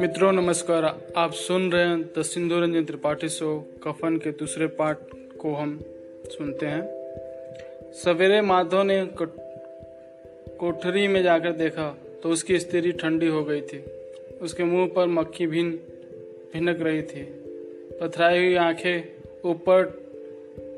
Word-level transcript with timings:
मित्रों, 0.00 0.32
नमस्कार। 0.32 0.84
आप 1.16 1.32
सुन 1.32 1.72
रहे 1.72 1.84
हैं 1.84 2.10
द 2.18 2.22
सिंधु 2.22 2.60
रंजन 2.60 2.84
त्रिपाठी 2.84 3.28
शो, 3.28 3.66
कफन 3.82 4.16
के 4.16 4.30
दूसरे 4.30 4.66
पार्ट 4.66 4.98
को 5.38 5.54
हम 5.54 5.80
सुनते 6.28 6.66
हैं। 6.66 6.82
सवेरे 7.92 8.40
माधव 8.40 8.82
ने 8.82 9.08
कोठरी 10.60 11.08
में 11.08 11.22
जाकर 11.22 11.52
देखा 11.52 11.96
तो 12.22 12.28
उसकी 12.28 12.58
स्त्री 12.58 12.92
ठंडी 12.92 13.26
हो 13.26 13.44
गई 13.44 13.60
थी। 13.60 13.84
उसके 14.42 14.64
मुँह 14.64 14.88
पर 14.96 15.06
मक्खी 15.06 15.46
भिन, 15.46 15.70
भिनक 16.52 16.80
रही 16.80 17.02
थी। 17.02 17.22
पथराई 18.00 18.38
हुई 18.38 18.54
आँखें 18.54 19.02
ऊपर 19.50 20.06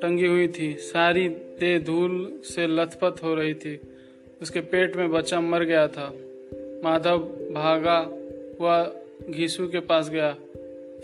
टंगी 0.02 0.26
हुई 0.26 0.48
थी। 0.48 0.74
सारी 0.74 1.28
देह 1.28 1.78
धूल 1.78 2.40
से 2.44 2.66
लथपथ 2.66 3.24
हो 3.24 3.34
रही 3.34 3.54
थी। 3.54 3.80
उसके 4.42 4.60
पेट 4.60 4.96
में 4.96 5.10
बच्चा 5.10 5.40
मर 5.40 5.64
गया 5.64 5.86
था। 5.88 6.12
माधव 6.84 7.18
भागा 7.52 7.98
हुआ 8.60 8.82
घीसू 9.30 9.66
के 9.68 9.80
पास 9.80 10.08
गया। 10.10 10.32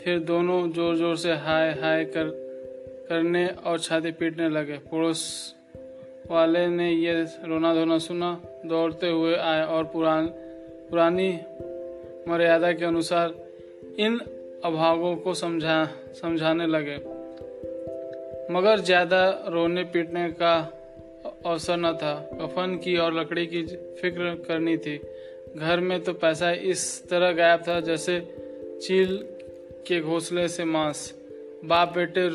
फिर 0.01 0.19
दोनों 0.21 0.71
ज़ोर 0.73 0.97
ज़ोर 0.97 1.17
से 1.17 1.33
हाय 1.33 1.71
हाय 1.73 2.05
कर, 2.05 2.29
करने 3.09 3.47
और 3.47 3.79
छाती 3.79 4.11
पीटने 4.13 4.49
लगे। 4.49 4.79
पड़ोस 4.91 5.23
वाले 6.31 6.67
ने 6.67 6.91
ये 6.91 7.23
रोना 7.45 7.75
धोना 7.75 7.99
सुना, 7.99 8.31
दौड़ते 8.67 9.09
हुए 9.09 9.35
आए 9.35 9.65
और 9.67 9.85
पुरान, 9.85 10.27
पुरानी 10.91 11.31
मर्यादा 12.29 12.73
के 12.73 12.85
अनुसार 12.85 13.35
इन 13.99 14.19
अभागों 14.65 15.15
को 15.17 15.35
समझा, 15.35 15.85
समझाने 16.13 16.67
लगे। 16.67 16.97
मगर 18.51 18.81
ज़्यादा 18.81 19.29
रोने 19.49 19.85
पीटने 19.85 20.29
का 20.33 20.55
अवसर 21.25 21.77
न 21.77 21.93
था। 21.93 22.31
कफन 22.43 22.81
की 22.85 22.97
और 22.97 23.21
लकड़ी 23.21 23.47
की 23.47 23.63
फ़िक्र 23.67 24.45
करनी 24.49 24.77
थी। 24.77 25.01
घर 25.57 25.81
में 25.81 26.01
तो 26.01 26.13
पैसा 26.13 26.53
इस 26.53 27.09
तरह 27.09 27.33
गायब 27.33 27.63
था 27.69 27.81
जैसे 27.81 28.21
चील 28.83 29.17
के 29.87 30.01
घोंसले 30.01 30.49
से 30.49 30.65
मांस। 30.65 31.15
बाप 31.65 31.95
बेटे 31.95 32.29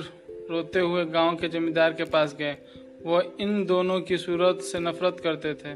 रोते 0.50 0.80
हुए 0.80 1.06
गाँव 1.06 1.36
के 1.36 1.48
जमींदार 1.48 1.94
के 1.94 2.04
पास 2.04 2.36
गए। 2.40 2.58
वह 3.06 3.32
इन 3.40 3.66
दोनों 3.66 4.02
की 4.02 4.18
सूरत 4.18 4.62
से 4.62 4.80
नफरत 4.80 5.20
करते 5.20 5.54
थे। 5.54 5.76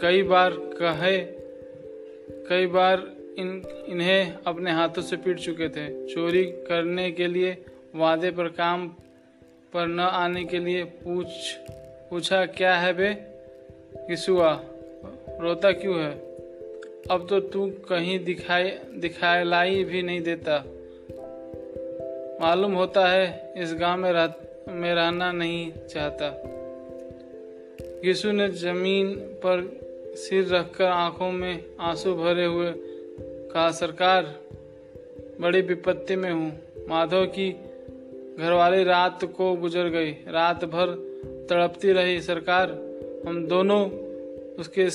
कई 0.00 0.22
बार 0.22 0.50
कहे, 0.50 1.18
कई 2.48 2.66
बार 2.66 3.12
इन, 3.38 3.62
इन्हें 3.88 4.38
अपने 4.46 4.72
हाथों 4.72 5.02
से 5.02 5.16
पीट 5.16 5.38
चुके 5.38 5.68
थे। 5.68 6.06
चोरी 6.06 6.44
करने 6.44 7.10
के 7.12 7.26
लिए 7.26 7.64
वादे 7.94 8.30
पर 8.30 8.48
काम 8.48 8.88
पर 9.72 9.86
न 9.86 10.00
आने 10.00 10.44
के 10.44 10.58
लिए 10.58 10.84
पूछ 10.84 11.26
पूछा, 12.10 12.46
क्या 12.46 12.76
है 12.76 12.92
बे? 12.92 13.14
किसुआ? 13.96 14.60
रोता 15.40 15.72
क्यों 15.72 16.00
है? 16.00 16.12
अब 17.10 17.26
तो 17.30 17.40
तू 17.40 17.70
कहीं 17.70 18.24
दिखाई 18.24 18.70
दिखाई 18.94 19.84
भी 19.84 20.02
नहीं 20.02 20.20
देता। 20.20 20.64
मालूम 22.40 22.72
होता 22.72 23.08
है, 23.08 23.52
इस 23.56 23.74
गाँव 23.74 24.00
में 24.00 24.12
रह, 24.12 24.34
में 24.68 24.94
रहना 24.94 25.32
नहीं 25.32 25.72
चाहता। 25.72 26.26
यीशु 28.04 28.32
ने 28.32 28.48
ज़मीन 28.48 29.14
पर 29.16 29.80
सिर 30.14 30.48
रखकर 30.48 30.84
आँखों 30.84 31.32
में 31.32 31.64
आँसू 31.80 32.14
भरे 32.14 32.44
हुए 32.44 32.72
कहा, 33.52 33.70
सरकार, 33.70 34.40
बड़ी 35.40 35.60
विपत्ति 35.60 36.16
में 36.16 36.30
हूँ। 36.30 36.60
माधव 36.88 37.26
की 37.26 37.50
घरवाली 38.38 38.84
रात 38.84 39.24
को 39.24 39.54
गुजर 39.54 39.88
गई। 39.88 40.10
रात 40.10 40.64
भर 40.64 41.07
तड़पती 41.24 41.92
रही 41.92 42.20
सरकार। 42.20 42.70
हम 43.26 43.46
दोनों 43.46 43.90
उसके 44.58 44.86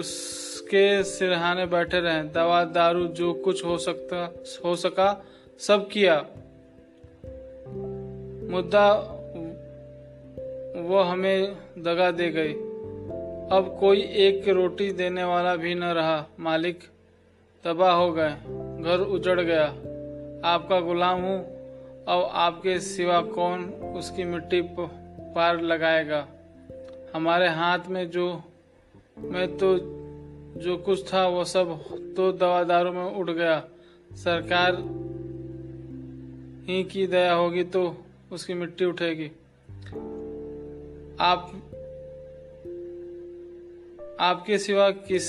उसके 0.00 1.04
सिरहाने 1.04 1.66
बैठे 1.66 2.00
रहे। 2.00 2.22
दवा, 2.22 2.64
दारू, 2.64 3.06
जो 3.06 3.34
कुछ 3.34 3.64
हो 3.64 3.78
सकता, 3.78 4.44
हो 4.64 4.76
सका, 4.76 5.24
सब 5.58 5.88
किया। 5.88 6.26
मुद्दा 8.50 9.12
वो 10.76 11.00
हमें 11.00 11.56
दगा 11.78 12.10
दे 12.10 12.30
गई। 12.30 12.52
अब 13.56 13.76
कोई 13.80 14.00
एक 14.02 14.48
रोटी 14.48 14.92
देने 14.92 15.24
वाला 15.24 15.56
भी 15.56 15.74
न 15.74 15.84
रहा। 15.84 16.26
मालिक 16.40 16.78
तबाह 17.64 17.92
हो 17.92 18.12
गए। 18.12 18.30
घर 18.82 19.06
उजड़ 19.10 19.40
गया। 19.40 19.66
आपका 20.44 20.80
गुलाम 20.80 21.20
हूँ। 21.20 21.56
अब 22.08 22.30
आपके 22.32 22.80
सिवा 22.80 23.20
कौन? 23.20 23.64
उसकी 23.96 24.24
मिट्टी 24.24 24.60
पार 25.36 25.60
लगाएगा। 25.60 26.26
हमारे 27.14 27.48
हाथ 27.48 27.78
में 27.88 28.10
जो, 28.10 28.42
मैं 29.18 29.56
तो 29.56 29.78
जो 30.60 30.76
कुछ 30.76 31.12
था, 31.12 31.26
वो 31.28 31.44
सब 31.44 31.80
तो 32.16 32.32
दवादारों 32.32 32.92
में 32.92 33.04
उड़ 33.04 33.30
गया। 33.30 33.64
सरकार 34.12 34.76
ही 36.68 36.84
की 36.84 37.06
दया 37.06 37.32
होगी 37.32 37.64
तो 37.64 38.04
उसकी 38.32 38.54
मिट्टी 38.54 38.84
उठेगी। 38.84 39.26
आप, 41.20 41.52
आपके 44.20 44.58
सिवा 44.58 44.90
किस, 44.90 45.26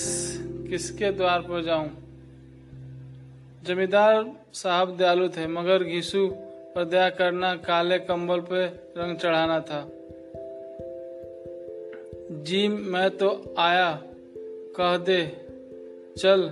किसके 0.68 1.12
द्वार 1.12 1.40
पर 1.40 1.62
जाऊँ? 1.62 1.90
जमींदार 3.64 4.32
साहब 4.52 4.96
दयालु 4.96 5.28
थे, 5.28 5.46
मगर 5.46 5.84
घीसू 5.84 6.28
पर 6.74 6.84
दया 6.84 7.10
करना 7.10 7.54
काले 7.54 7.98
कंबल 7.98 8.40
पे 8.40 8.64
रंग 9.00 9.16
चढ़ाना 9.16 9.60
था। 9.60 9.88
जी, 12.42 12.68
मैं 12.68 13.10
तो 13.10 13.54
आया। 13.58 14.02
कह 14.80 14.96
दे, 14.96 15.32
चल। 16.16 16.50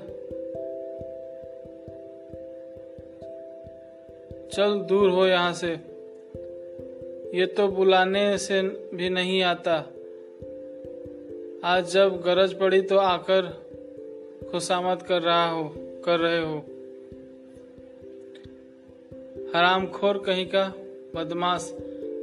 चल, 4.53 4.81
दूर 4.81 5.11
हो 5.11 5.27
यहाँ 5.27 5.53
से। 5.53 5.69
ये 7.39 7.47
तो 7.47 7.69
बुलाने 7.69 8.39
से 8.39 8.63
भी 8.95 9.11
नहीं 9.11 9.43
आता। 9.43 9.77
आज 11.65 11.91
जब 11.91 12.23
गरज 12.23 12.55
पड़ी 12.55 12.81
तो 12.81 12.97
आकर 12.97 13.47
खुशामद 14.51 15.03
कर 15.03 15.23
रहा 15.23 15.51
हो, 15.51 15.75
कर 15.77 16.21
रहे 16.21 16.39
हो। 16.39 16.59
हरामखोर 19.55 20.19
कहीं 20.19 20.47
का 20.47 20.75
बदमाश। 21.15 21.77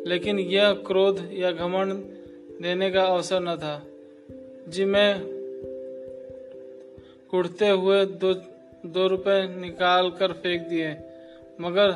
लेकिन 0.08 0.40
यह 0.40 0.74
क्रोध 0.74 1.30
या 1.34 1.52
घमंड 1.52 2.13
देने 2.62 2.90
का 2.92 3.04
अवसर 3.04 3.40
न 3.42 3.56
था। 3.56 3.82
जी 4.68 4.86
मैं 4.86 5.22
कुड़ते 7.32 7.70
हुए 7.70 8.06
दो 8.06 8.34
दो 8.86 9.08
रुपए 9.08 9.42
निकाल 9.56 10.10
कर 10.12 10.34
फेंक 10.34 10.62
दिए, 10.62 10.90
मगर 11.62 11.92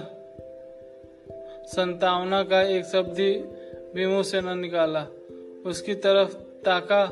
संतावना 1.67 2.41
का 2.43 2.61
एक 2.61 2.85
शब्द 2.85 3.17
भी 3.95 4.05
मुँह 4.05 4.23
से 4.23 4.41
न 4.41 4.57
निकाला। 4.59 5.05
उसकी 5.65 5.95
तरफ़ 5.95 6.33
ताका 6.65 7.05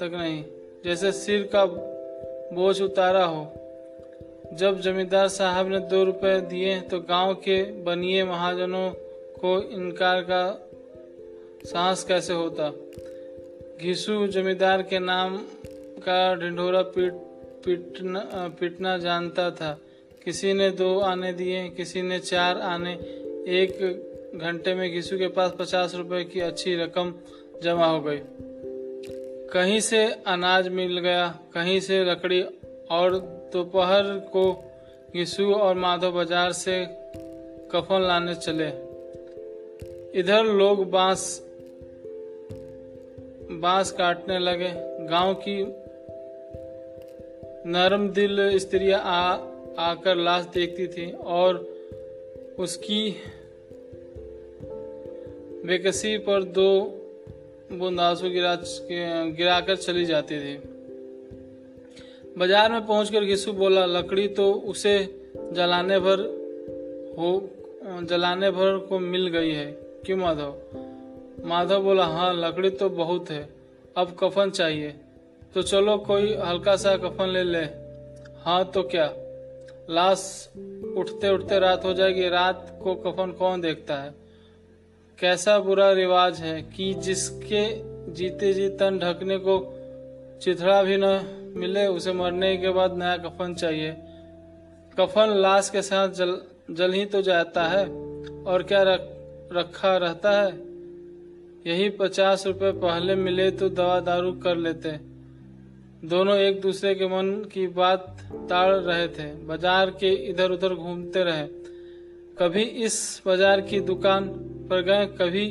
तक 0.00 0.10
नहीं, 0.14 0.44
जैसे 0.84 1.12
सिर 1.12 1.48
का 1.54 1.64
बोझ 2.54 2.80
उतारा 2.82 3.24
हो। 3.24 3.42
जब 4.52 4.80
जमींदार 4.80 5.28
साहब 5.28 5.68
ने 5.68 5.78
दो 5.80 6.02
रुपए 6.04 6.40
दिए 6.40 6.80
तो 6.80 6.98
गाँव 7.00 7.34
के 7.34 7.62
बनिए 7.82 8.24
महाजनों 8.24 8.90
को 9.40 9.60
इनकार 9.70 10.20
का 10.20 10.42
साहस 11.66 12.04
कैसे 12.04 12.32
होता? 12.32 12.68
घिसू 13.80 14.26
जमींदार 14.26 14.82
के 14.82 14.98
नाम 14.98 15.36
का 15.98 16.34
ढिंढोरा 16.34 16.82
पीट, 16.82 17.12
पिटना 17.64 18.48
पिटना 18.60 18.98
जानता 18.98 19.50
था। 19.50 19.78
किसी 20.24 20.52
ने 20.52 20.70
दो 20.70 20.98
आने 21.00 21.32
दिए, 21.32 21.68
किसी 21.68 22.02
ने 22.02 22.18
चार 22.18 22.58
आने। 22.58 22.92
एक 23.48 24.38
घंटे 24.42 24.74
में 24.74 24.90
घिसू 24.92 25.18
के 25.18 25.28
पास 25.28 25.52
पचास 25.58 25.94
रुपए 25.94 26.24
की 26.24 26.40
अच्छी 26.40 26.74
रकम 26.76 27.14
जमा 27.62 27.86
हो 27.86 28.00
गई। 28.00 28.20
कहीं 29.52 29.80
से 29.80 30.04
अनाज 30.26 30.68
मिल 30.68 30.98
गया, 30.98 31.28
कहीं 31.54 31.80
से 31.80 32.04
लकड़ी 32.04 32.42
और 32.90 33.18
दोपहर 33.52 34.02
को 34.02 34.52
घिसू 35.12 35.52
और 35.52 35.74
माधव 35.74 36.12
बाज़ार 36.12 36.52
से 36.52 36.84
कफन 37.72 38.02
लाने 38.02 38.34
चले। 38.34 38.68
इधर 40.20 40.44
लोग 40.44 40.90
बाँस 40.90 41.49
बाँस 43.50 43.90
काटने 43.92 44.38
लगे। 44.38 44.70
गाँव 45.06 45.34
की 45.34 45.62
नरम 47.70 48.08
दिल 48.08 48.58
स्त्रियाँ 48.58 49.00
आ, 49.00 49.32
आकर 49.78 50.16
लाश 50.16 50.44
देखती 50.44 50.86
थी 50.86 51.10
और 51.10 51.56
उसकी 52.58 53.10
बेकसी 55.66 56.16
पर 56.18 56.44
दो 56.44 56.70
बूंदासु 57.72 58.30
गिरा, 58.30 58.54
गिराकर 58.54 59.76
चली 59.76 60.04
जाती 60.04 60.38
थी। 60.38 60.56
बाज़ार 62.38 62.72
में 62.72 62.86
पहुंचकर 62.86 63.24
घिसू 63.24 63.52
बोला, 63.52 63.86
लकड़ी 63.86 64.28
तो 64.28 64.52
उसे 64.52 64.98
जलाने 65.52 65.98
भर 65.98 66.20
हो, 67.18 67.50
जलाने 68.02 68.50
भर 68.50 68.78
को 68.78 68.98
मिल 68.98 69.26
गई 69.26 69.50
है। 69.50 69.70
क्यों 70.04 70.16
माधव? 70.16 70.54
माधव 71.44 71.82
बोला 71.82 72.06
हाँ 72.06 72.34
लकड़ी 72.34 72.70
तो 72.70 72.88
बहुत 72.88 73.30
है 73.30 73.48
अब 73.96 74.16
कफन 74.20 74.50
चाहिए। 74.50 74.90
तो 75.54 75.62
चलो 75.62 75.96
कोई 75.98 76.34
हल्का 76.36 76.76
सा 76.76 76.96
कफन 76.96 77.28
ले 77.28 77.42
ले। 77.42 77.64
हाँ 78.44 78.64
तो 78.64 78.82
क्या? 78.82 79.12
लाश 79.90 80.52
उठते 80.96 81.28
उठते 81.28 81.58
रात 81.58 81.84
हो 81.84 81.94
जाएगी। 81.94 82.28
रात 82.28 82.80
को 82.82 82.94
कफन 82.94 83.32
कौन 83.32 83.60
देखता 83.60 83.96
है? 83.96 84.14
कैसा 85.18 85.58
बुरा 85.58 85.92
रिवाज 85.92 86.40
है 86.40 86.62
कि 86.62 86.94
जिसके 86.94 87.64
जीते 88.12 88.52
जी 88.54 88.68
तन 88.68 88.98
ढकने 88.98 89.38
को 89.38 89.58
चिथड़ा 90.42 90.82
भी 90.82 90.96
न 90.96 91.52
मिले 91.56 91.86
उसे 91.86 92.12
मरने 92.12 92.56
के 92.56 92.70
बाद 92.70 92.96
नया 92.96 93.16
कफन 93.16 93.54
चाहिए। 93.54 93.96
कफन 94.98 95.34
लाश 95.36 95.70
के 95.70 95.82
साथ 95.82 96.08
जल 96.08 96.40
जल 96.70 96.92
ही 96.92 97.04
तो 97.04 97.22
जाता 97.22 97.62
है 97.62 97.84
और 98.44 98.62
क्या 98.62 98.82
रख, 98.82 99.00
रखा 99.52 99.96
रहता 99.96 100.40
है? 100.42 100.69
यही 101.66 101.88
पचास 101.90 102.46
रुपए 102.46 102.70
पहले 102.80 103.14
मिले 103.14 103.50
तो 103.50 103.68
दवा 103.70 103.98
दारू 104.00 104.32
कर 104.42 104.56
लेते। 104.56 104.90
दोनों 106.04 106.36
एक 106.38 106.60
दूसरे 106.60 106.94
के 106.94 107.06
मन 107.06 107.30
की 107.52 107.66
बात 107.70 108.16
ताड़ 108.50 108.74
रहे 108.74 109.08
थे। 109.08 109.26
बाज़ार 109.46 109.90
के 110.00 110.12
इधर 110.30 110.50
उधर 110.50 110.74
घूमते 110.74 111.24
रहे। 111.24 111.46
कभी 112.38 112.62
इस 112.84 112.96
बाज़ार 113.26 113.60
की 113.60 113.80
दुकान 113.82 114.28
पर 114.70 114.82
गए 114.82 115.06
कभी 115.18 115.46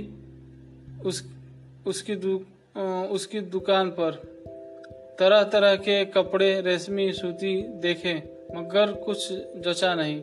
उस 1.06 1.23
उसकी 1.88 2.15
दु, 2.15 2.39
उसकी 3.11 3.39
दुकान 3.50 3.89
पर। 3.89 4.11
तरह 5.19 5.44
तरह 5.44 5.75
के 5.77 6.03
कपड़े 6.07 6.50
रेशमी 6.61 7.11
सूती 7.13 7.56
देखे 7.81 8.13
मगर 8.56 8.91
कुछ 9.06 9.31
जचा 9.59 9.94
नहीं। 9.95 10.21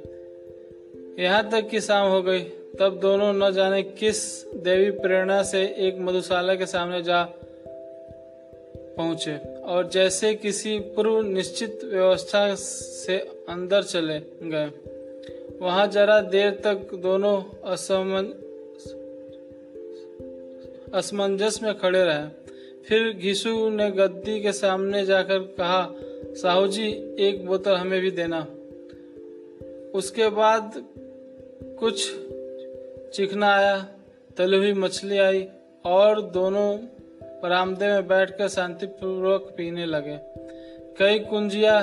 यहाँ 1.18 1.48
तक 1.50 1.68
कि 1.68 1.80
शाम 1.80 2.08
हो 2.08 2.22
गई। 2.22 2.44
तब 2.80 2.98
दोनों 3.02 3.32
न 3.32 3.50
जाने 3.52 3.82
किस 3.82 4.18
देवी 4.56 4.90
प्रेरणा 4.90 5.42
से 5.42 5.60
एक 5.78 5.98
मधुशाला 5.98 6.54
के 6.54 6.66
सामने 6.66 7.02
जा 7.02 7.22
पहुँचे। 8.96 9.36
और 9.62 9.88
जैसे 9.88 10.34
किसी 10.34 10.78
पूर्व 10.78 11.20
निश्चित 11.22 11.80
व्यवस्था 11.84 12.54
से 12.54 13.16
अंदर 13.48 13.82
चले 13.82 14.18
गए। 14.42 14.70
वहाँ 15.60 15.86
जरा 15.86 16.20
देर 16.20 16.50
तक 16.64 16.94
दोनों 16.94 17.36
असमंजस 20.92 21.60
में 21.62 21.78
खड़े 21.78 22.04
रहे। 22.04 22.24
फिर 22.88 23.12
घिसू 23.12 23.70
ने 23.70 23.90
गद्दी 23.90 24.40
के 24.40 24.52
सामने 24.52 25.04
जाकर 25.06 25.38
कहा 25.38 25.80
साहू 26.34 26.66
जी 26.66 26.86
एक 27.20 27.46
बोतल 27.46 27.74
हमें 27.74 28.00
भी 28.00 28.10
देना। 28.10 28.40
उसके 29.94 30.28
बाद 30.28 30.84
कुछ 31.78 32.12
चिकना 33.14 33.54
आया 33.54 33.76
तली 34.36 34.56
हुई 34.56 34.72
मछली 34.72 35.18
आई 35.18 35.48
और 35.84 36.20
दोनों 36.22 36.78
बरामदे 37.42 37.88
में 37.88 38.08
बैठकर 38.08 38.48
शांतिपूर्वक 38.48 39.54
पीने 39.56 39.86
लगे। 39.86 40.18
कई 40.98 41.18
कुंजिया 41.18 41.80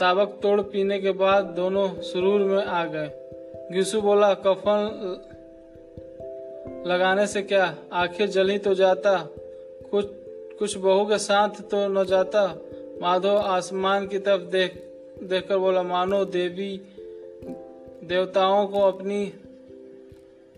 ताबक 0.00 0.38
तोड़ 0.42 0.60
पीने 0.60 0.98
के 0.98 1.10
बाद 1.12 1.44
दोनों 1.44 1.88
सुरूर 2.02 2.40
में 2.40 2.64
आ 2.64 2.84
गए। 2.84 3.10
गिसु 3.72 4.00
बोला, 4.00 4.34
कफन 4.34 4.80
लगाने 6.86 7.26
से 7.26 7.42
क्या? 7.42 7.74
आखिर 7.92 8.28
जल 8.28 8.50
ही 8.50 8.58
तो 8.58 8.74
जाता, 8.74 9.28
कुछ 9.90 10.06
कुछ 10.58 10.76
बहू 10.76 11.04
के 11.04 11.18
साथ 11.18 11.48
तो 11.48 11.88
न 11.88 12.04
जाता? 12.04 12.46
माधव 13.02 13.36
आसमान 13.36 14.06
की 14.06 14.18
तरफ़ 14.18 14.42
देख, 14.42 14.74
देखकर 15.22 15.58
बोला, 15.58 15.82
मानो 15.82 16.24
देवी 16.24 16.80
देवताओं 18.04 18.66
को 18.66 18.80
अपनी 18.80 19.32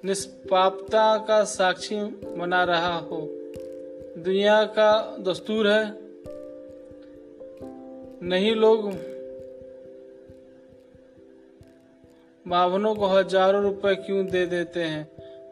निष्पापता 0.05 1.19
का 1.19 1.44
साक्षी 1.44 1.97
बना 2.37 2.65
रहा 2.65 2.99
हो। 2.99 3.21
दुनिया 4.19 4.65
का 4.65 5.17
दस्तूर 5.21 5.69
है। 5.69 5.94
नहीं 8.23 8.56
लोग 8.56 8.93
बाभनों 12.49 12.94
को 12.94 13.06
हज़ारों 13.06 13.62
रुपए 13.62 13.95
क्यों 13.95 14.27
दे 14.27 14.47
देते 14.47 14.81
हैं? 14.81 15.09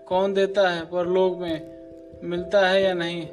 कौन 0.08 0.34
देता 0.34 0.68
है 0.68 0.90
पर 0.90 1.06
लोग 1.06 1.40
में? 1.40 1.80
मिलता 2.24 2.68
है 2.68 2.82
या 2.82 2.94
नहीं? 2.94 3.28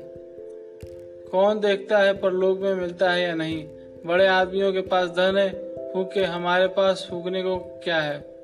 कौन 1.31 1.60
देखता 1.60 1.98
है 1.98 2.13
पर 2.13 2.31
लोग 2.31 2.60
में 2.60 2.75
मिलता 2.75 3.12
है 3.12 3.21
या 3.21 3.36
नहीं? 3.36 3.68
बड़े 4.06 4.27
आदमियों 4.27 4.74
के 4.74 4.81
पास 4.81 5.10
धन 5.10 5.38
है, 5.38 5.50
फूके, 5.94 6.24
हमारे 6.24 6.68
पास 6.68 7.07
फूकने 7.10 7.42
को 7.44 7.57
क्या 7.83 8.01
है? 8.01 8.37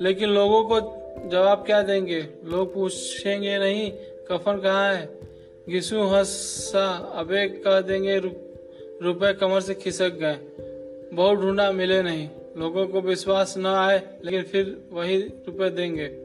लेकिन 0.00 0.28
लोगों 0.28 0.64
को 0.64 1.02
जवाब 1.28 1.66
क्या 1.66 1.82
देंगे? 1.82 2.28
लोग 2.44 2.74
पूछेंगे 2.74 3.58
नहीं, 3.58 3.92
कफन 4.30 4.60
कहाँ 4.60 4.94
है? 4.94 5.20
घिसू 5.68 6.02
हंसा, 6.02 7.12
अबे 7.14 7.48
कह 7.48 7.80
देंगे 7.80 8.18
रुपए 9.02 9.32
कमर 9.32 9.60
से 9.60 9.74
खिसक 9.74 10.12
गए। 10.12 10.38
बहुत 11.16 11.38
ढूंढा, 11.38 11.72
मिले 11.72 12.02
नहीं। 12.02 12.28
लोगों 12.58 12.86
को 12.86 13.00
विश्वास 13.00 13.54
न 13.58 13.66
आए, 13.66 14.02
लेकिन 14.24 14.42
फिर 14.42 14.84
वही 14.92 15.20
रुपए 15.20 15.70
देंगे। 15.70 16.16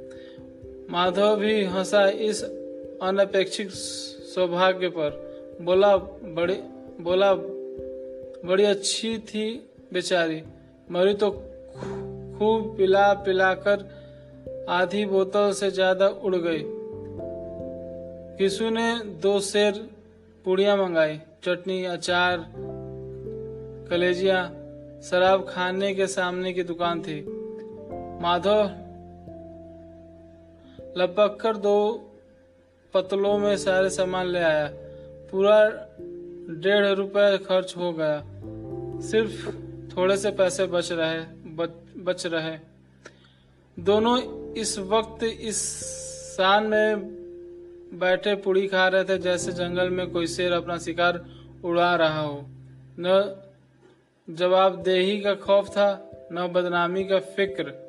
माधव 0.90 1.36
भी 1.36 1.64
हंसा 1.64 2.10
इस 2.10 2.44
अनपेक्षित 3.02 3.70
सौभाग्य 3.70 4.90
पर। 4.90 5.28
बोला, 5.62 5.98
बड़ी 6.24 6.54
बोला, 7.04 7.34
बड़ी 8.46 8.64
अच्छी 8.64 9.18
थी 9.18 9.70
बेचारी। 9.94 10.44
मरी 10.92 11.14
तो 11.14 11.47
खूब 12.38 12.76
पिला 12.78 13.14
पिलाकर 13.14 13.86
आधी 14.70 15.06
बोतल 15.06 15.52
से 15.52 15.72
ज़्यादा 15.72 16.08
उड़ 16.08 16.36
गई। 16.36 16.64
किसु 18.38 18.70
ने 18.70 19.00
दो 19.22 19.40
शेर 19.40 19.90
पुड़िया 20.46 20.76
मंगाई, 20.76 21.20
चटनी, 21.44 21.84
अचार, 21.86 22.46
कलेजिया। 23.90 24.44
शराब 25.04 25.46
खाने 25.50 25.94
के 25.94 26.08
सामने 26.08 26.54
की 26.54 26.64
दुकान 26.64 27.02
थी। 27.02 27.20
माधव 28.22 28.62
लपक 30.98 31.38
कर 31.42 31.58
दो 31.58 31.78
पतलों 32.94 33.38
में 33.38 33.58
सारे 33.58 33.90
सामान 33.90 34.28
ले 34.28 34.40
आया। 34.40 34.68
पूरा 35.32 35.60
डेढ़ 36.50 36.86
रुपए 36.86 37.38
खर्च 37.38 37.74
हो 37.78 37.94
गया। 37.94 38.24
सिर्फ़ 39.02 39.50
थोड़े 39.96 40.18
से 40.18 40.32
पैसे 40.32 40.66
बच 40.66 40.92
रहे। 40.92 41.37
बच, 41.98 42.26
रहे। 42.26 42.58
दोनों 43.80 44.54
इस 44.54 44.80
वक्त 44.80 45.24
इस 45.24 45.58
शान 46.38 46.64
में 46.64 47.18
बैठे 47.94 48.36
पुड़ी 48.36 48.68
खा 48.68 48.88
रहे 48.88 49.04
थे 49.04 49.18
जैसे 49.18 49.52
जंगल 49.52 49.90
में 49.90 50.12
कोई 50.12 50.28
शेर 50.28 50.52
अपना 50.52 50.78
शिकार 50.78 51.26
उड़ा 51.66 51.96
रहा 51.96 52.22
हो। 52.22 52.46
न 53.00 53.36
जवाबदेही 54.30 55.22
का 55.22 55.36
खौफ 55.36 55.70
था 55.70 56.12
न 56.32 56.48
बदनामी 56.48 57.04
का 57.04 57.20
फ़िक्र। 57.20 57.88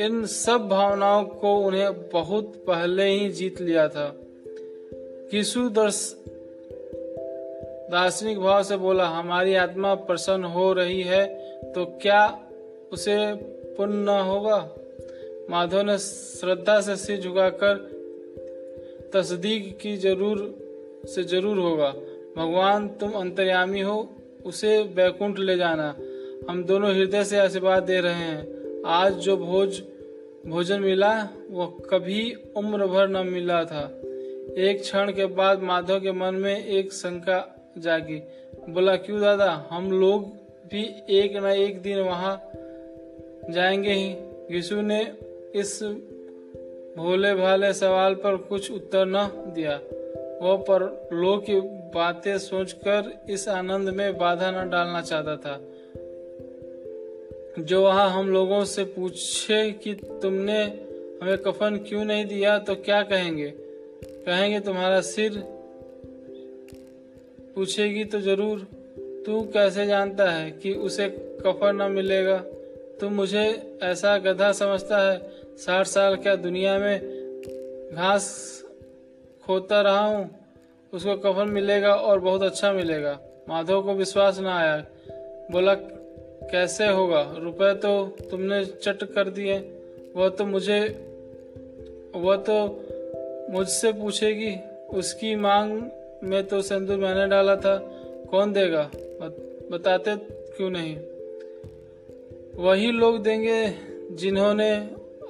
इन 0.00 0.26
सब 0.26 0.68
भावनाओं 0.68 1.24
को 1.24 1.56
उन्हें 1.56 2.10
बहुत 2.10 2.64
पहले 2.66 3.04
ही 3.04 3.30
जीत 3.30 3.60
लिया 3.60 3.88
था। 3.88 4.16
किसु 5.30 5.68
दर्श 5.68 6.24
दार्शनिक 7.90 8.38
भाव 8.38 8.62
से 8.62 8.76
बोला, 8.76 9.06
हमारी 9.08 9.54
आत्मा 9.56 9.94
प्रसन्न 9.94 10.44
हो 10.46 10.72
रही 10.72 11.02
है 11.02 11.24
तो 11.72 11.84
क्या 12.02 12.22
उसे 12.92 13.16
पुण्य 13.76 13.96
न 13.96 14.08
होगा? 14.20 14.58
माधव 15.50 15.82
ने 15.82 15.96
श्रद्धा 15.98 16.80
से 16.80 16.96
सिर 16.96 17.20
झुकाकर, 17.20 17.74
तस्दीक 19.12 19.78
की 19.78 19.96
ज़रूर, 19.96 20.38
से 21.06 21.22
ज़रूर 21.24 21.58
होगा। 21.58 21.90
भगवान, 22.36 22.88
तुम 22.90 23.12
अंतर्यामी 23.12 23.80
हो, 23.80 24.08
उसे 24.46 24.82
बैकुंठ 24.96 25.38
ले 25.38 25.56
जाना। 25.56 25.94
हम 26.50 26.64
दोनों 26.64 26.94
हृदय 26.94 27.24
से 27.24 27.38
आशीर्वाद 27.38 27.82
दे 27.82 28.00
रहे 28.00 28.14
हैं। 28.14 28.82
आज 28.88 29.14
जो 29.14 29.36
भोज, 29.36 29.82
भोजन 30.46 30.80
मिला, 30.80 31.12
वह 31.50 31.76
कभी 31.90 32.32
उम्र 32.56 32.86
भर 32.86 33.08
न 33.08 33.26
मिला 33.26 33.64
था। 33.64 33.82
एक 34.58 34.80
क्षण 34.80 35.12
के 35.12 35.26
बाद 35.34 35.62
माधव 35.62 36.00
के 36.00 36.12
मन 36.12 36.34
में 36.34 36.64
एक 36.64 36.92
शंका 36.92 37.38
जागी 37.78 38.22
बोला, 38.68 38.96
क्यों 38.96 39.20
दादा? 39.20 39.66
हम 39.70 39.92
लोग 39.92 40.28
भी 40.70 41.02
एक 41.10 41.36
न 41.36 41.46
एक 41.46 41.82
दिन 41.82 41.98
वहाँ 41.98 42.50
जाएँगे 43.50 43.92
ही। 43.92 44.16
यीशु 44.56 44.80
ने 44.80 45.12
इस 45.54 45.82
भोले 46.96 47.34
भाले 47.34 47.72
सवाल 47.72 48.14
पर 48.14 48.36
कुछ 48.36 48.72
उत्तर 48.72 49.06
न 49.06 49.30
दिया। 49.54 49.76
वो 50.46 50.56
पर 50.56 51.08
लोग 51.12 51.42
की 51.42 51.60
बातें 51.94 52.38
सोचकर 52.38 53.24
इस 53.30 53.48
आनंद 53.48 53.88
में 53.88 54.18
बाधा 54.18 54.50
न 54.50 54.70
डालना 54.70 55.00
चाहता 55.00 55.36
था। 55.36 55.60
जो 57.62 57.82
वहाँ 57.82 58.10
हम 58.10 58.28
लोगों 58.28 58.64
से 58.64 58.84
पूछे 58.84 59.72
कि 59.72 59.94
तुमने 59.94 60.62
हमें 61.22 61.38
कफन 61.38 61.84
क्यों 61.88 62.04
नहीं 62.04 62.26
दिया 62.26 62.58
तो 62.58 62.74
क्या 62.74 63.02
कहेंगे? 63.02 63.50
कहेंगे, 64.04 64.60
तुम्हारा 64.60 65.00
सिर 65.00 65.59
पूछेगी 67.54 68.04
तो 68.04 68.20
ज़रूर, 68.20 68.58
तू 69.26 69.40
कैसे 69.42 69.86
जानता 69.86 70.30
है 70.30 70.50
कि 70.50 70.72
उसे 70.72 71.08
कफर 71.46 71.72
न 71.72 71.92
मिलेगा? 71.92 72.38
तू 73.00 73.08
मुझे 73.08 73.78
ऐसा 73.82 74.18
गधा 74.18 74.52
समझता 74.52 74.98
है, 74.98 75.30
साठ 75.56 75.86
साल 75.86 76.16
क्या 76.16 76.36
दुनिया 76.36 76.78
में 76.78 77.00
घास 77.94 78.24
खोता 79.46 79.80
रहा 79.80 80.00
हूँ? 80.00 80.30
उसको 80.92 81.16
कफन 81.16 81.48
मिलेगा 81.48 81.94
और 81.94 82.20
बहुत 82.20 82.42
अच्छा 82.42 82.72
मिलेगा। 82.72 83.20
माधव 83.48 83.82
को 83.82 83.94
विश्वास 83.94 84.40
न 84.40 84.46
आया। 84.46 84.86
बोला, 85.50 85.74
कैसे 86.50 86.86
होगा? 86.86 87.34
रुपए 87.38 87.74
तो 87.74 88.16
तुमने 88.30 88.64
चट 88.64 89.04
कर 89.04 89.28
दिए। 89.28 89.58
वह 90.16 90.28
तो 90.28 90.46
मुझे, 90.46 90.80
वह 92.16 92.36
तो 92.36 92.84
मुझसे 93.50 93.92
पूछेगी। 93.92 94.56
उसकी 94.98 95.34
मांग 95.34 95.82
में 96.24 96.46
तो 96.46 96.62
सिंदूर 96.62 96.96
मैंने 96.96 97.26
डाला 97.26 97.56
था। 97.56 97.76
कौन 98.30 98.52
देगा? 98.52 98.90
बताते 99.70 100.16
क्यों 100.56 100.70
नहीं? 100.70 100.96
वही 102.54 102.90
लोग 102.90 103.22
देंगे 103.22 103.74
जिन्होंने 104.14 104.76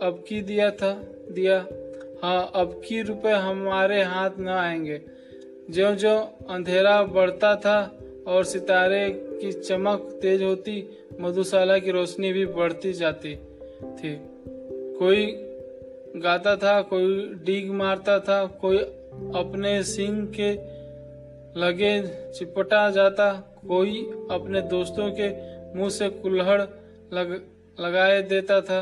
अब 0.03 0.25
की 0.29 0.41
दिया 0.41 0.71
था, 0.71 1.03
दिया। 1.31 1.67
हाँ 2.23 2.51
अब 2.55 2.83
की 2.89 3.03
रुपए 3.03 3.31
हमारे 3.31 4.03
हाथ 4.03 4.31
न 4.39 4.49
आएँगे। 4.49 5.01
जो 5.71 5.95
जो 5.95 6.19
अंधेरा 6.51 7.03
बढ़ता 7.03 7.57
था 7.57 7.99
और 8.27 8.45
सितारे 8.45 9.11
की 9.11 9.53
चमक 9.53 10.19
तेज 10.23 10.43
होती, 10.43 10.99
मधुशाला 11.21 11.79
की 11.79 11.91
रोशनी 11.91 12.33
भी 12.33 12.47
बढ़ती 12.47 12.93
जाती 12.93 13.37
थी। 13.83 14.21
कोई 14.99 15.27
गाता 16.17 16.57
था, 16.57 16.83
कोई 16.83 17.35
डीग 17.45 17.71
मारता 17.71 18.19
था, 18.19 18.47
कोई 18.47 18.79
अपने 19.35 19.83
सिंह 19.83 20.27
के 20.27 20.80
लगे 21.57 22.01
चिपटा 22.33 22.89
जाता। 22.91 23.33
कोई 23.69 24.01
अपने 24.31 24.61
दोस्तों 24.69 25.11
के 25.13 25.29
मुँह 25.79 25.91
से 25.91 26.09
कुल्हड़ 26.11 26.61
लग, 26.61 27.33
लगाए 27.79 28.23
देता 28.23 28.61
था। 28.61 28.81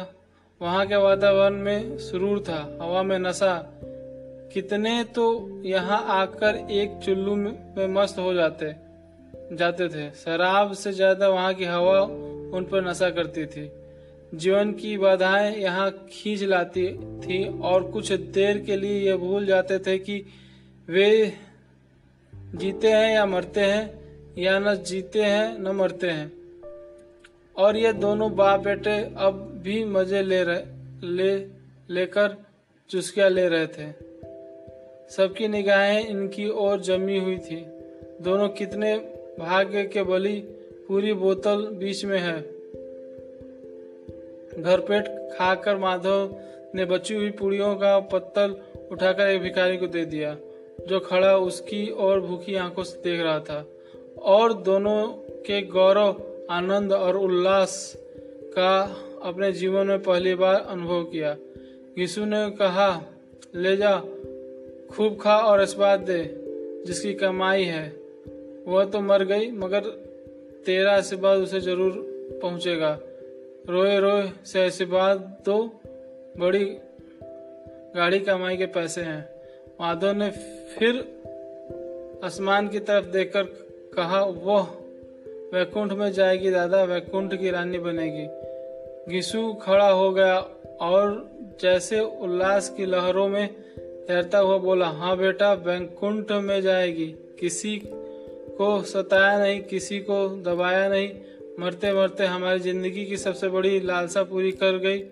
वहाँ 0.60 0.86
के 0.86 0.96
वातावरण 0.96 1.56
में 1.56 1.98
सुरूर 1.98 2.40
था 2.40 2.58
हवा 2.82 3.02
में 3.02 3.18
नशा। 3.18 3.54
कितने 4.54 5.02
तो 5.04 5.26
यहाँ 5.64 6.04
आकर 6.10 6.56
एक 6.72 6.98
चुल्लू 7.04 7.34
में 7.36 7.86
मस्त 7.94 8.18
हो 8.18 8.32
जाते 8.34 8.74
जाते 9.52 9.88
थे। 9.88 10.08
शराब 10.16 10.72
से 10.72 10.92
ज़्यादा 10.92 11.28
वहाँ 11.28 11.52
की 11.54 11.64
हवा 11.64 12.00
उन 12.00 12.66
पर 12.72 12.88
नशा 12.88 13.10
करती 13.10 13.44
थी। 13.46 13.70
जीवन 14.34 14.72
की 14.72 14.96
बाधाएँ 14.98 15.54
यहाँ 15.56 15.90
खींच 16.10 16.42
लाती 16.42 16.86
थी 17.20 17.44
और 17.60 17.90
कुछ 17.90 18.12
देर 18.12 18.58
के 18.58 18.76
लिए 18.76 19.00
ये 19.00 19.16
भूल 19.16 19.46
जाते 19.46 19.78
थे 19.78 19.98
कि 19.98 20.24
वे 20.88 21.10
जीते 22.54 22.88
हैं 22.88 23.14
या 23.14 23.26
मरते 23.26 23.60
हैं, 23.60 23.98
या 24.38 24.58
न 24.58 24.74
जीते 24.74 25.22
हैं, 25.22 25.58
न 25.58 25.68
मरते 25.68 26.06
हैं। 26.06 26.32
और 27.56 27.76
ये 27.76 27.92
दोनों 27.92 28.36
बाप 28.36 28.60
बेटे 28.60 29.14
अब 29.16 29.60
भी 29.64 29.84
मज़े 29.84 30.22
ले 30.22 30.44
रहे, 30.44 30.62
ले, 31.06 31.36
लेकर 31.94 32.36
चुस्किया 32.90 33.28
ले 33.28 33.48
रहे 33.48 33.66
थे। 33.66 33.92
सबकी 35.10 35.48
निगाहें 35.48 36.08
इनकी 36.08 36.48
ओर 36.48 36.80
जमी 36.80 37.18
हुई 37.18 37.38
थी। 37.38 37.66
दोनों 38.20 38.48
कितने 38.48 38.96
भाग्य 39.38 39.84
के 39.84 40.02
बली 40.02 40.40
पूरी 40.88 41.12
बोतल 41.12 41.66
बीच 41.66 42.04
में 42.04 42.18
है। 42.18 42.40
घर 44.62 44.80
पेट 44.80 45.04
खाकर 45.08 45.76
माधव 45.76 46.36
ने 46.74 46.84
बची 46.84 47.14
हुई 47.14 47.30
पुड़ियों 47.30 47.76
का 47.76 48.00
पत्तल 48.00 48.56
उठाकर 48.92 49.26
एक 49.26 49.40
भिखारी 49.40 49.76
को 49.76 49.86
दे 49.86 50.04
दिया। 50.04 50.36
जो 50.86 51.00
खड़ा 51.00 51.36
उसकी 51.36 51.86
और 51.86 52.20
भूखी 52.20 52.54
आँखों 52.54 52.82
से 52.82 52.98
देख 53.04 53.20
रहा 53.20 53.40
था। 53.40 53.66
और 54.22 54.52
दोनों 54.52 55.08
के 55.46 55.62
गौरव, 55.62 56.22
आनंद 56.50 56.92
और 56.92 57.16
उल्लास 57.16 57.94
का 58.54 58.96
अपने 59.22 59.52
जीवन 59.52 59.86
में 59.86 60.02
पहली 60.02 60.34
बार 60.34 60.54
अनुभव 60.54 61.04
किया। 61.04 61.36
यीशु 61.98 62.24
ने 62.24 62.50
कहा, 62.50 63.02
ले 63.54 63.76
जा, 63.76 64.02
खूब 64.90 65.18
खा 65.20 65.38
और 65.38 65.62
इस्बात 65.62 66.00
दे, 66.00 66.34
जिसकी 66.86 67.14
कमाई 67.14 67.64
है। 67.64 67.96
वह 68.66 68.84
तो 68.84 69.00
मर 69.00 69.24
गई, 69.24 69.50
मगर 69.50 69.80
तेरा 70.66 70.96
आशीर्वाद 70.96 71.38
उसे 71.38 71.60
ज़रूर 71.60 71.92
पहुंचेगा। 72.42 72.98
रोए 73.68 74.00
रोए, 74.00 74.30
से 74.44 74.66
आशीर्वाद 74.66 75.42
दो। 75.44 75.80
बड़ी 76.38 76.64
गाड़ी 77.96 78.18
कमाई 78.18 78.56
के 78.56 78.66
पैसे 78.66 79.00
हैं। 79.00 79.37
माधव 79.80 80.12
ने 80.12 80.30
फिर 80.78 80.96
आसमान 82.24 82.68
की 82.68 82.78
तरफ़ 82.78 83.06
देखकर 83.06 83.42
कहा, 83.94 84.20
वह 84.22 84.62
वैकुंठ 85.54 85.92
में 85.92 86.12
जाएगी 86.12 86.50
दादा, 86.50 86.82
वैकुंठ 86.84 87.34
की 87.34 87.50
रानी 87.50 87.78
बनेगी। 87.78 88.26
गिसु 89.12 89.52
खड़ा 89.52 89.88
हो 89.88 90.10
गया 90.12 90.36
और 90.80 91.30
जैसे 91.60 92.00
उल्लास 92.00 92.68
की 92.68 92.86
लहरों 92.86 93.28
में 93.28 93.48
तैरता 93.78 94.38
हुआ 94.38 94.58
बोला 94.58 94.86
हाँ 94.86 95.16
बेटा, 95.16 95.52
वैकुंठ 95.52 96.32
में 96.32 96.60
जाएगी। 96.62 97.06
किसी 97.40 97.76
को 97.86 98.82
सताया 98.82 99.38
नहीं, 99.38 99.60
किसी 99.62 99.98
को 100.00 100.28
दबाया 100.42 100.88
नहीं। 100.88 101.10
मरते 101.60 101.92
मरते 101.92 102.24
हमारी 102.24 102.58
ज़िंदगी 102.58 103.04
की 103.04 103.16
सबसे 103.16 103.48
बड़ी 103.48 103.80
लालसा 103.80 104.22
पूरी 104.22 104.52
कर 104.52 104.78
गई। 104.78 105.02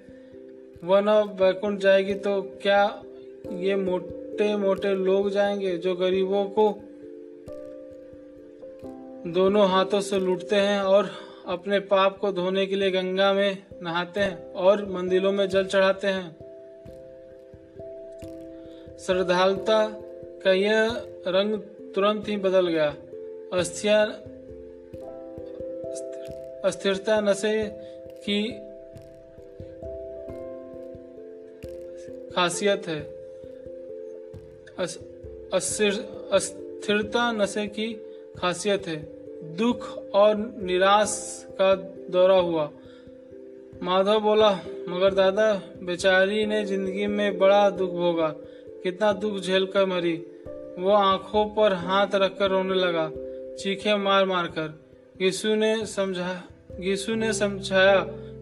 वह 0.84 1.00
न 1.00 1.18
वैकुंठ 1.40 1.78
जाएगी 1.78 2.14
तो 2.14 2.40
क्या 2.62 3.02
ये 3.52 3.76
मोटे 3.76 4.25
मोटे 4.44 4.94
लोग 4.94 5.30
जाएँगे 5.30 5.78
जो 5.78 5.94
गरीबों 5.94 6.44
को 6.44 6.80
दोनों 9.30 9.68
हाथों 9.68 10.00
से 10.00 10.18
लूटते 10.18 10.56
हैं 10.56 10.80
और 10.80 11.10
अपने 11.46 11.80
पाप 11.80 12.18
को 12.18 12.32
धोने 12.32 12.66
के 12.66 12.76
लिए 12.76 12.90
गंगा 12.90 13.32
में 13.32 13.66
नहाते 13.82 14.20
हैं 14.20 14.52
और 14.52 14.86
मंदिरों 14.86 15.32
में 15.32 15.48
जल 15.48 15.66
चढ़ाते 15.66 16.06
हैं। 16.06 16.36
श्रद्धालुता 18.98 20.00
का 20.44 20.52
यह 20.52 20.90
रंग 21.26 21.60
तुरंत 21.94 22.28
ही 22.28 22.36
बदल 22.36 22.68
गया। 22.68 22.94
अस्थिया, 23.52 24.02
अस्थिरता 26.64 27.20
नशे 27.20 27.68
की 28.28 28.52
खासियत 32.34 32.88
है। 32.88 33.15
अस्थिरता 36.28 37.32
नशे 37.32 37.66
की 37.66 37.92
खासियत 38.38 38.86
है। 38.86 38.96
दुख 39.56 39.86
और 40.14 40.36
निराश 40.62 41.12
का 41.52 41.74
दौरा 42.10 42.36
हुआ। 42.38 42.70
माधव 43.82 44.20
बोला, 44.20 44.50
मगर 44.88 45.14
दादा, 45.14 45.52
बेचारी 45.82 46.46
ने 46.46 46.64
ज़िंदगी 46.64 47.06
में 47.06 47.38
बड़ा 47.38 47.70
दुख 47.70 47.90
भोगा। 47.90 48.28
कितना 48.82 49.12
दुख 49.12 49.38
झेल 49.40 49.66
कर 49.66 49.86
मरी। 49.86 50.16
वो 50.78 50.90
आँखों 50.92 51.44
पर 51.46 51.72
हाथ 51.74 52.14
रखकर 52.14 52.50
रोने 52.50 52.74
लगा, 52.74 53.10
चीखे 53.56 53.96
मार 53.96 54.24
मार 54.24 54.46
कर। 54.48 54.68
यीशु 55.20 55.54
ने 55.54 55.86
समझा, 55.86 56.42
यीशु 56.80 57.14
ने 57.14 57.32
समझाया, 57.32 58.00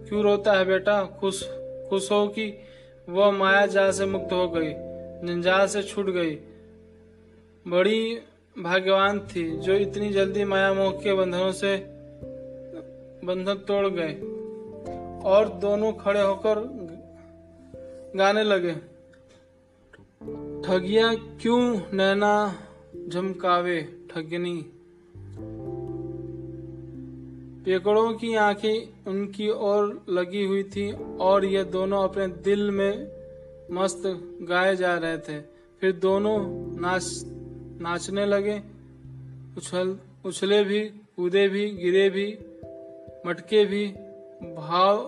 क्यों 0.09 0.23
रोता 0.23 0.53
है 0.53 0.65
बेटा? 0.65 1.05
खुश 1.21 1.43
खुश 1.89 2.11
हो 2.13 2.27
कि 2.29 2.47
वह 3.09 3.31
माया 3.31 3.67
जाल 3.67 3.91
से 3.91 4.07
मुक्त 4.07 4.33
हो 4.33 4.49
गई। 4.49 4.73
जंजाल 5.27 5.67
से 5.67 5.83
छूट 5.83 6.07
गई। 6.07 6.35
बड़ी 7.69 8.19
भाग्यवान 8.59 9.21
थी, 9.21 9.57
जो 9.57 9.75
इतनी 9.75 10.11
जल्दी 10.11 10.45
माया 10.45 10.75
मोह 10.75 10.91
के 10.91 11.15
बंधनों 11.15 11.53
से 11.53 11.77
बंधन 13.27 13.55
तोड़ 13.55 13.87
गए 13.87 14.15
और 15.25 15.49
दोनों 15.49 15.93
खड़े 15.93 16.21
होकर 16.21 16.59
गाने 18.17 18.45
लगे। 18.45 18.73
ठगिया 20.69 21.15
क्यों 21.15 21.81
नैना 21.93 22.59
झमकावे 23.09 23.81
ठगनी? 24.11 24.71
पेकड़ों 27.65 28.15
की 28.15 28.35
आँखें 28.35 29.05
उनकी 29.07 29.51
ओर 29.51 30.07
लगी 30.09 30.45
हुई 30.45 30.63
थी 30.63 30.93
और 31.17 31.45
ये 31.45 31.65
दोनों 31.65 32.05
अपने 32.05 32.29
दिल 32.29 32.71
में 32.71 33.14
मस्त 33.71 34.03
गाए 34.43 34.77
जा 34.77 34.99
रहे 34.99 35.19
थे। 35.19 35.41
फिर 35.81 35.93
दोनों 35.93 36.39
नाच 36.81 37.23
नाचने 37.83 38.27
लगे। 38.27 38.63
उछल 39.57 39.99
उछले 40.27 40.65
भी 40.65 40.81
कूदे 40.89 41.49
भी 41.49 41.71
गिरे 41.71 42.11
भी 42.11 42.39
मटके 43.27 43.65
भी 43.65 43.87
भाव 44.55 44.99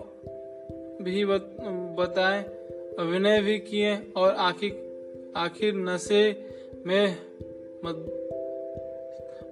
भी 1.03 1.25
बत, 1.25 1.57
बताए 1.99 2.43
अभिनय 2.99 3.41
भी 3.41 3.59
किए 3.59 4.13
और 4.17 4.35
आखिर 4.35 5.33
आखिर 5.37 5.75
नशे 5.75 6.51
में 6.87 7.17
मद, 7.85 7.97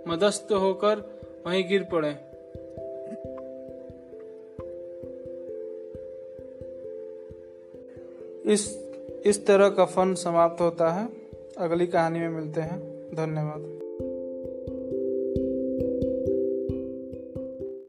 मदस्त 0.09 0.53
होकर 0.53 1.21
वहीं 1.47 1.69
गिर 1.69 1.83
पड़े। 1.83 2.17
इस 8.53 8.84
इस 9.25 9.47
तरह 9.47 9.69
का 9.69 9.85
फन 9.85 10.15
समाप्त 10.15 10.61
होता 10.61 10.93
है। 10.93 11.09
अगली 11.59 11.87
कहानी 11.87 12.19
में 12.19 12.29
मिलते 12.29 12.61
हैं। 12.61 12.81
धन्यवाद। 13.15 13.84